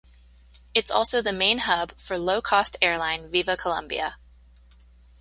[0.73, 4.15] It's also the main hub for low-cost airline Viva Colombia.